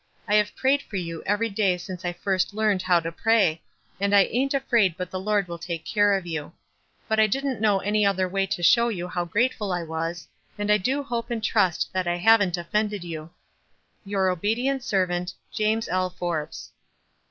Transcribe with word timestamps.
I 0.27 0.33
have 0.33 0.55
prayed 0.55 0.81
for 0.81 0.95
you 0.95 1.21
every 1.27 1.51
day 1.51 1.77
since 1.77 2.03
I 2.03 2.11
first 2.11 2.55
learned 2.55 2.81
how 2.81 2.99
to 3.01 3.11
pray, 3.11 3.61
and 3.99 4.11
T 4.13 4.17
ain't 4.17 4.55
afraid 4.55 4.95
but 4.97 5.11
the 5.11 5.19
Lord 5.19 5.47
will 5.47 5.59
take 5.59 5.85
care 5.85 6.15
of 6.17 6.25
you; 6.25 6.53
but 7.07 7.19
I 7.19 7.27
didn't 7.27 7.61
know 7.61 7.81
any 7.81 8.03
other 8.03 8.27
way 8.27 8.47
to 8.47 8.63
show 8.63 8.89
you 8.89 9.07
how 9.07 9.25
grateful 9.25 9.71
I 9.71 9.83
was, 9.83 10.27
and 10.57 10.71
I 10.71 10.79
do 10.79 11.03
hope 11.03 11.29
and 11.29 11.43
trust 11.43 11.93
that 11.93 12.07
I 12.07 12.15
haven't 12.17 12.57
offended 12.57 13.03
you. 13.03 13.29
"Your 14.03 14.31
obedient 14.31 14.83
servant, 14.83 15.35
"James 15.51 15.87
L. 15.87 16.09
Forbes." 16.09 16.71